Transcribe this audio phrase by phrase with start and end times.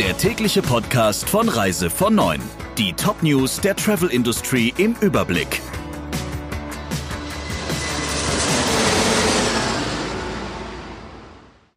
[0.00, 2.40] der tägliche Podcast von Reise von 9.
[2.78, 5.60] Die Top-News der Travel Industry im Überblick.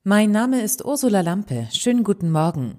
[0.05, 1.67] Mein Name ist Ursula Lampe.
[1.73, 2.77] Schönen guten Morgen.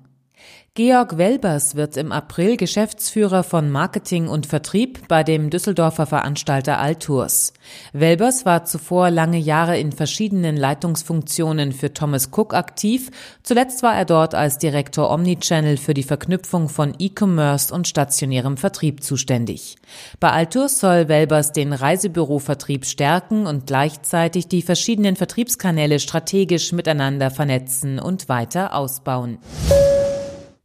[0.76, 7.52] Georg Welbers wird im April Geschäftsführer von Marketing und Vertrieb bei dem Düsseldorfer Veranstalter Altours.
[7.92, 13.12] Welbers war zuvor lange Jahre in verschiedenen Leitungsfunktionen für Thomas Cook aktiv.
[13.44, 19.04] Zuletzt war er dort als Direktor Omnichannel für die Verknüpfung von E-Commerce und stationärem Vertrieb
[19.04, 19.76] zuständig.
[20.18, 28.00] Bei Altours soll Welbers den Reisebürovertrieb stärken und gleichzeitig die verschiedenen Vertriebskanäle strategisch miteinander vernetzen
[28.00, 29.38] und weiter ausbauen.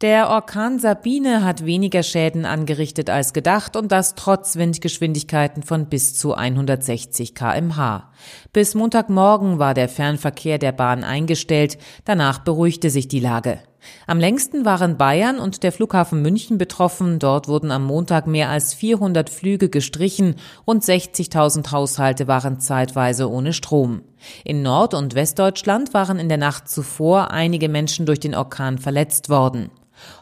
[0.00, 6.14] Der Orkan Sabine hat weniger Schäden angerichtet als gedacht und das trotz Windgeschwindigkeiten von bis
[6.14, 8.10] zu 160 kmh.
[8.54, 11.76] Bis Montagmorgen war der Fernverkehr der Bahn eingestellt,
[12.06, 13.58] danach beruhigte sich die Lage.
[14.06, 17.18] Am längsten waren Bayern und der Flughafen München betroffen.
[17.18, 20.36] Dort wurden am Montag mehr als 400 Flüge gestrichen.
[20.66, 24.02] Rund 60.000 Haushalte waren zeitweise ohne Strom.
[24.44, 29.28] In Nord- und Westdeutschland waren in der Nacht zuvor einige Menschen durch den Orkan verletzt
[29.28, 29.70] worden.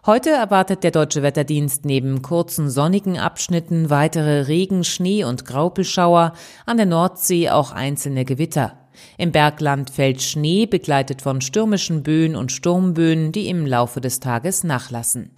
[0.06, 6.32] Heute erwartet der Deutsche Wetterdienst neben kurzen sonnigen Abschnitten weitere Regen, Schnee und Graupelschauer,
[6.66, 8.77] an der Nordsee auch einzelne Gewitter.
[9.16, 14.64] Im Bergland fällt Schnee, begleitet von stürmischen Böen und Sturmböen, die im Laufe des Tages
[14.64, 15.30] nachlassen.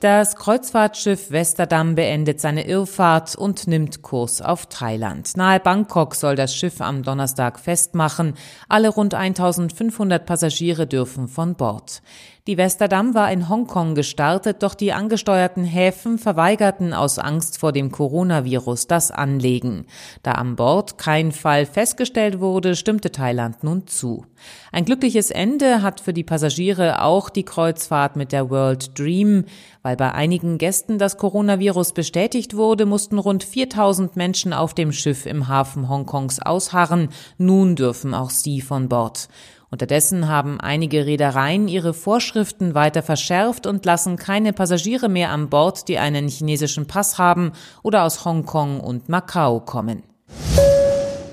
[0.00, 5.36] Das Kreuzfahrtschiff Westerdam beendet seine Irrfahrt und nimmt Kurs auf Thailand.
[5.36, 8.34] Nahe Bangkok soll das Schiff am Donnerstag festmachen.
[8.68, 12.00] Alle rund 1500 Passagiere dürfen von Bord.
[12.48, 17.92] Die Westerdam war in Hongkong gestartet, doch die angesteuerten Häfen verweigerten aus Angst vor dem
[17.92, 19.84] Coronavirus das Anlegen.
[20.22, 24.24] Da an Bord kein Fall festgestellt wurde, stimmte Thailand nun zu.
[24.72, 29.44] Ein glückliches Ende hat für die Passagiere auch die Kreuzfahrt mit der World Dream.
[29.82, 35.26] Weil bei einigen Gästen das Coronavirus bestätigt wurde, mussten rund 4000 Menschen auf dem Schiff
[35.26, 37.10] im Hafen Hongkongs ausharren.
[37.36, 39.28] Nun dürfen auch sie von Bord.
[39.70, 45.88] Unterdessen haben einige Reedereien ihre Vorschriften weiter verschärft und lassen keine Passagiere mehr an Bord,
[45.88, 47.52] die einen chinesischen Pass haben
[47.82, 50.02] oder aus Hongkong und Macau kommen.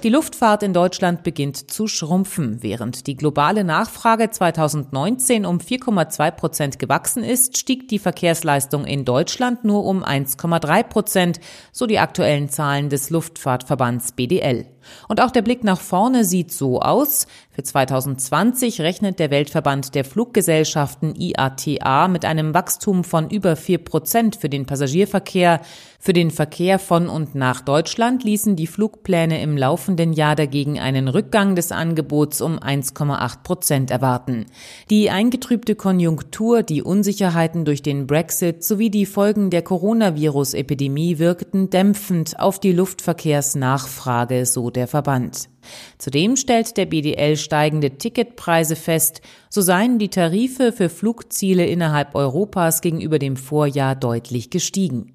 [0.06, 2.62] Die Luftfahrt in Deutschland beginnt zu schrumpfen.
[2.62, 9.64] Während die globale Nachfrage 2019 um 4,2 Prozent gewachsen ist, stieg die Verkehrsleistung in Deutschland
[9.64, 11.40] nur um 1,3 Prozent,
[11.72, 14.68] so die aktuellen Zahlen des Luftfahrtverbands BDL.
[15.08, 17.28] Und auch der Blick nach vorne sieht so aus.
[17.52, 24.36] Für 2020 rechnet der Weltverband der Fluggesellschaften IATA mit einem Wachstum von über vier Prozent
[24.36, 25.62] für den Passagierverkehr.
[26.00, 31.08] Für den Verkehr von und nach Deutschland ließen die Flugpläne im laufenden Jahr dagegen einen
[31.08, 34.46] Rückgang des Angebots um 1,8 Prozent erwarten.
[34.90, 42.40] Die eingetrübte Konjunktur, die Unsicherheiten durch den Brexit sowie die Folgen der Coronavirus-Epidemie wirkten dämpfend
[42.40, 45.50] auf die Luftverkehrsnachfrage, so der Verband.
[45.98, 52.82] Zudem stellt der BDL steigende Ticketpreise fest, so seien die Tarife für Flugziele innerhalb Europas
[52.82, 55.12] gegenüber dem Vorjahr deutlich gestiegen.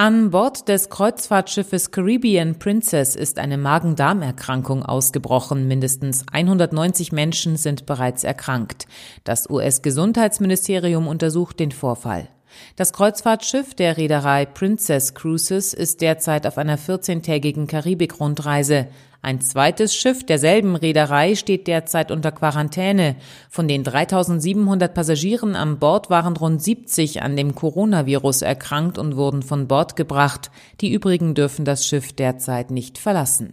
[0.00, 5.68] An Bord des Kreuzfahrtschiffes Caribbean Princess ist eine Magen-Darm-Erkrankung ausgebrochen.
[5.68, 8.86] Mindestens 190 Menschen sind bereits erkrankt.
[9.24, 12.28] Das US-Gesundheitsministerium untersucht den Vorfall.
[12.76, 18.88] Das Kreuzfahrtschiff der Reederei Princess Cruises ist derzeit auf einer 14-tägigen Karibik-Rundreise.
[19.22, 23.16] Ein zweites Schiff derselben Reederei steht derzeit unter Quarantäne.
[23.50, 29.42] Von den 3700 Passagieren an Bord waren rund 70 an dem Coronavirus erkrankt und wurden
[29.42, 30.50] von Bord gebracht.
[30.80, 33.52] Die übrigen dürfen das Schiff derzeit nicht verlassen.